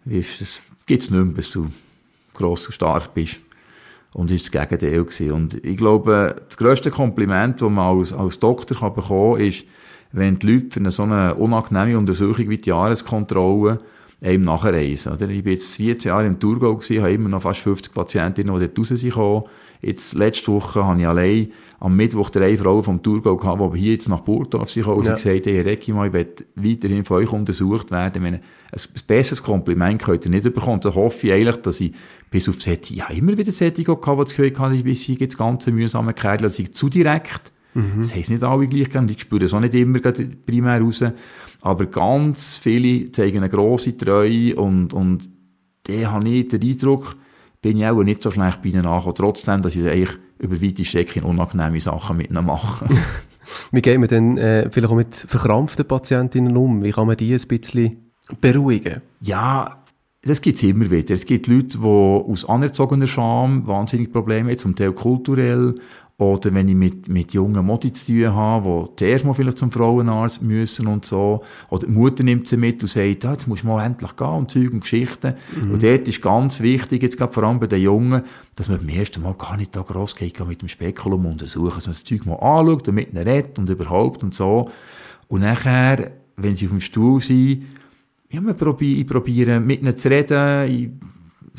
[0.05, 1.69] wirst, das gibt's nicht mehr, bis du
[2.33, 3.37] gross und stark bist.
[4.15, 5.33] Und das war das Gegenteil.
[5.33, 9.65] Und ich glaube, das grösste Kompliment, das man als, als Doktor kann bekommen kann, ist,
[10.13, 13.81] wenn die Leute für eine so eine unangenehme Untersuchung wie die Jahreskontrolle
[14.23, 15.13] einem nachreisen.
[15.13, 15.29] Oder?
[15.29, 18.79] Ich bin jetzt 14 Jahre im Thurgau habe immer noch fast 50 Patientinnen, die dort
[18.79, 19.17] raus sind
[19.85, 23.93] Jetzt, letzte Woche, habe ich allein am Mittwoch drei Frauen vom Thurgau gehabt, die hier
[23.93, 25.15] jetzt nach Burgdorf sind und ja.
[25.15, 28.23] gesagt haben, mal, ich will weiterhin von euch untersucht werden.
[28.23, 28.43] meine, ein,
[28.73, 30.81] ein besseres Kompliment könnt ihr nicht bekommen.
[30.81, 31.93] Da hoffe ich eigentlich, dass ich
[32.31, 35.17] bis auf das ich habe immer wieder Sättigung gehabt, die das Gefühl hatte, ich bin
[35.19, 37.99] jetzt ganz mühsame Kerl, und zu direkt Mhm.
[37.99, 39.99] Das heisst nicht alle gleich gern, die spüren es auch nicht immer
[40.47, 41.05] primär raus.
[41.61, 45.29] Aber ganz viele zeigen eine grosse Treue und, und
[45.85, 47.17] da habe ich den Eindruck,
[47.65, 50.85] bin ich auch nicht so schlecht bei ihnen nachgekommen, trotzdem, dass ich eigentlich über weite
[50.85, 52.85] Strecken unangenehme Sachen mit ihnen mache.
[53.73, 56.85] Wie geht man denn äh, vielleicht auch mit verkrampften Patientinnen um?
[56.85, 59.01] Wie kann man die ein bisschen beruhigen?
[59.23, 59.83] Ja,
[60.21, 61.15] das gibt es immer wieder.
[61.15, 65.77] Es gibt Leute, die aus anerzogener Scham wahnsinnig Probleme haben, zum Teil kulturell
[66.17, 69.73] oder wenn ich mit, mit jungen Modi zu tun habe, die zuerst mal vielleicht zum
[69.73, 71.43] Frauenarzt müssen und so.
[71.71, 74.29] Oder die Mutter nimmt sie mit und sagt, ah, jetzt musst du mal endlich gehen
[74.29, 75.35] und Zeug und Geschichten.
[75.61, 75.73] Mhm.
[75.73, 78.23] Und dort ist ganz wichtig, jetzt gerade vor allem bei den Jungen,
[78.55, 81.87] dass man beim ersten Mal gar nicht da gross geht, mit dem Spekulum untersuchen, dass
[81.87, 84.71] man das Zeug mal anschaut und mit ihnen redet und überhaupt und so.
[85.27, 87.65] Und nachher, wenn sie auf dem Stuhl sind,
[88.31, 90.91] ja, ich probiere mit ihnen zu reden, ich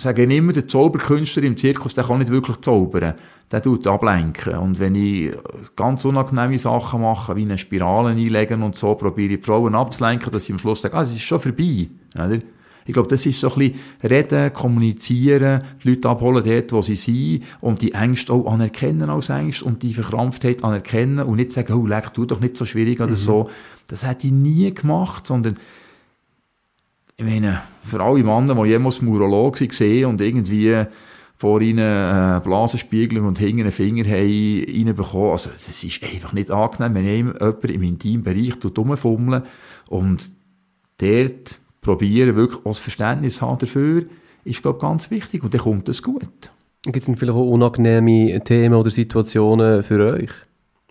[0.01, 3.15] sage immer, der Zauberkünstler im Zirkus, der kann nicht wirklich zaubern
[3.51, 4.55] der tut ablenken.
[4.55, 5.31] Und wenn ich
[5.75, 10.31] ganz unangenehme Sachen mache, wie eine Spirale einlegen und so, probiere ich die Frauen abzulenken,
[10.31, 11.87] dass sie am Schluss sagen, ah, es ist schon vorbei.
[12.15, 12.39] Oder?
[12.87, 16.95] Ich glaube, das ist so ein bisschen reden, kommunizieren, die Leute abholen dort, wo sie
[16.95, 21.73] sind und die Ängste auch anerkennen als Ängste und die Verkrampftheit anerkennen und nicht sagen,
[21.73, 23.15] oh, leck, tu doch nicht so schwierig oder mhm.
[23.15, 23.49] so.
[23.87, 25.55] Das hätte ich nie gemacht, sondern
[27.17, 30.85] ich meine, für alle Männer, die jemals Murolog waren und irgendwie
[31.37, 35.31] vor ihnen äh, Blasenspiegelung und hinten einen Finger haben reinbekommen.
[35.31, 39.43] Also, das ist einfach nicht angenehm, wenn jemand im intimen Bereich rumfummeln
[39.89, 40.31] und
[40.97, 44.05] dort probieren, wirklich auch das Verständnis haben dafür,
[44.45, 45.43] ist, glaube ich, ganz wichtig.
[45.43, 46.51] Und dann kommt es gut.
[46.83, 50.31] Gibt es vielleicht auch unangenehme Themen oder Situationen für euch,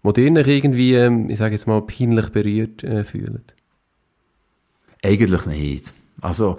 [0.03, 3.55] wo ihr euch irgendwie, ähm, ich sage jetzt mal, peinlich berührt äh, fühlt?
[5.03, 5.95] Eigentlich nicht.
[6.21, 6.59] Also,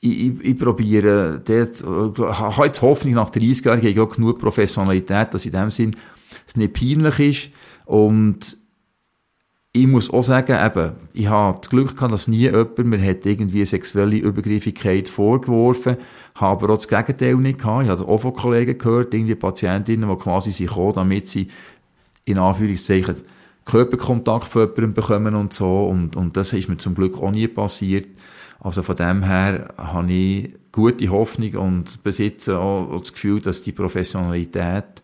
[0.00, 4.38] ich, ich, probiere, dort, äh, habe jetzt Hoffnung, nach 30 Jahren habe ich auch genug
[4.38, 5.94] Professionalität, dass in dem Sinn
[6.46, 7.50] es nicht peinlich ist.
[7.84, 8.56] Und
[9.72, 13.26] ich muss auch sagen, eben, ich habe das Glück gehabt, dass nie jemand mir hat
[13.26, 15.96] irgendwie sexuelle Übergriffigkeit vorgeworfen,
[16.34, 17.84] habe aber auch das Gegenteil nicht gehabt.
[17.84, 21.48] Ich habe auch von Kollegen gehört, irgendwie Patientinnen, die quasi sind gekommen, damit sie
[22.24, 23.16] in Anführungszeichen
[23.64, 25.86] Körperkontakt von jemandem bekommen und so.
[25.86, 28.08] Und, und das ist mir zum Glück auch nie passiert.
[28.60, 33.72] Also von dem her habe ich gute Hoffnung und besitze auch das Gefühl, dass die
[33.72, 35.02] Professionalität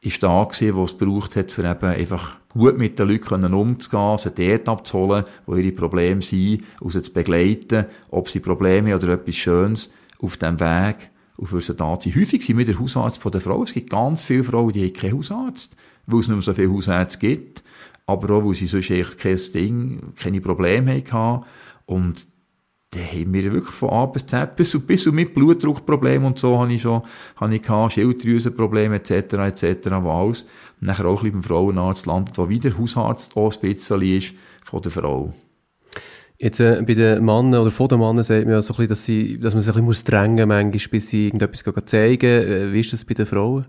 [0.00, 4.18] ist da gewesen, wo es braucht hat, für eben einfach gut mit den Leuten umzugehen,
[4.18, 9.10] sie dort abzuholen, wo ihre Probleme sind, und sie zu begleiten, ob sie Probleme oder
[9.10, 12.16] etwas Schönes auf dem Weg, und für sie da sind.
[12.16, 13.62] Häufig sind wir der Hausarzt von der Frau.
[13.62, 16.72] Es gibt ganz viele Frauen, die haben keinen Hausarzt, weil es nicht mehr so viele
[16.72, 17.62] Hausärzte gibt,
[18.06, 21.44] aber auch, weil sie sonst echt kein Ding, keine Probleme hatten.
[21.86, 22.26] Und
[22.90, 26.72] dann haben wir wirklich von A bis Z, bis, bis mit Blutdruckproblemen und so habe
[26.72, 27.02] ich schon,
[27.36, 29.10] habe ich gehabt, Schilddrüsenprobleme etc.
[29.38, 29.92] etc.
[29.92, 30.46] alles
[30.80, 34.34] nachher auch beim Frauenarzt landet, wo wieder Hausarzt auch ein bisschen ist
[34.64, 35.32] von der Frau.
[36.38, 38.88] Jetzt äh, bei den Männern oder von den Männern sagt man ja so ein bisschen,
[38.88, 42.72] dass, sie, dass man sich ein bisschen drängen muss, manchmal, bis sie irgendetwas zeigen äh,
[42.72, 43.64] Wie ist das bei den Frauen?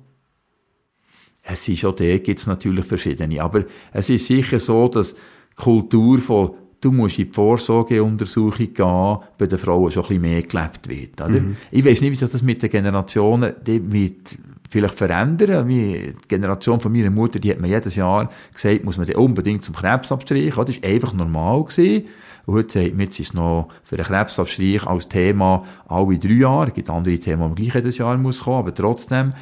[1.43, 5.19] Es ist auch der gibt es natürlich verschiedene, aber es ist sicher so, dass die
[5.55, 10.41] Kultur von du musst in die Vorsorgeuntersuchung gehen, bei den Frauen schon ein bisschen mehr
[10.41, 11.21] gelebt wird.
[11.21, 11.39] Oder?
[11.39, 11.55] Mhm.
[11.71, 13.53] Ich weiß nicht, wie sich das mit den Generationen
[13.89, 14.37] mit
[14.69, 15.67] vielleicht verändern.
[15.67, 19.75] Die Generation von meiner Mutter, die hat mir jedes Jahr gesagt, muss man unbedingt zum
[19.75, 20.55] Krebsabstrich.
[20.55, 21.63] Das war einfach normal.
[21.63, 22.05] Gewesen.
[22.45, 26.67] Und heute sagt man, jetzt ist noch für den Krebsabstrich als Thema alle drei Jahre.
[26.67, 29.33] Es gibt andere Themen, die man gleich jedes Jahr muss kommen, aber trotzdem,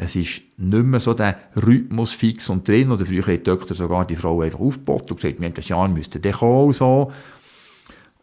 [0.00, 2.92] es ist nicht mehr so der Rhythmus fix und drin.
[2.92, 5.68] Oder früher hat die Doktor sogar die Frau einfach aufgebaut und gesagt, wir haben das
[5.68, 7.10] Jahr müsste der kommen so.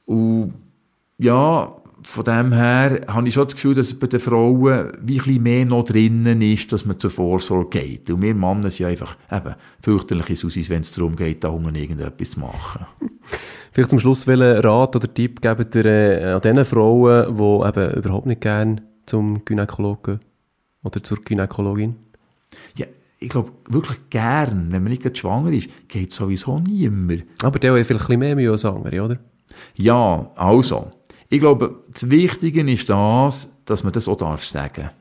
[0.05, 0.53] Und
[1.17, 5.43] ja, von dem her habe ich schon das Gefühl, dass bei den Frauen wie ein
[5.43, 8.09] mehr noch drinnen ist, dass man zur Vorsorge geht.
[8.09, 12.31] Und wir Männer sind einfach eben fürchterliche Susis, wenn es darum geht, da unten irgendetwas
[12.31, 12.85] zu machen.
[13.71, 17.93] Vielleicht zum Schluss, welchen Rat oder Tipp gebt ihr äh, an diesen Frauen, die eben
[17.95, 20.19] überhaupt nicht gerne zum Gynäkologen
[20.85, 21.95] oder zur Gynäkologin?
[22.77, 22.85] Ja,
[23.19, 27.23] ich glaube, wirklich gern, wenn man nicht schwanger ist, geht sowieso niemand.
[27.43, 29.19] Aber der hat vielleicht ein mehr Mühe als andere, oder?
[29.75, 30.91] Ja, also.
[31.27, 34.91] Ich glaube, das Wichtige ist das, dass man das auch darf sagen.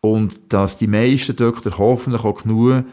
[0.00, 2.84] Und dass die meisten Doktor hoffentlich auch genug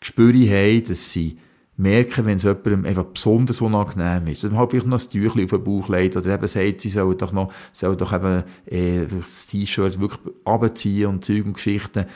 [0.00, 1.38] Gespür haben, dass sie
[1.82, 4.42] merken, wenn es jemandem einfach besonders unangenehm ist.
[4.42, 6.90] Dass man halt vielleicht noch ein Tüchlein auf den Bauch legt oder eben sagt, sie
[6.90, 12.06] soll doch noch, soll doch eben äh, das T-Shirt wirklich abziehen und Zeug und Geschichten.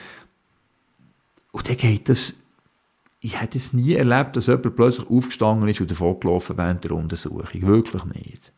[1.53, 2.35] Und dann geht das,
[3.21, 6.93] ich hätte es nie erlebt, dass jemand plötzlich aufgestanden ist und davon gelaufen während der
[6.93, 7.63] Untersuchung.
[7.63, 8.53] Wirklich nicht.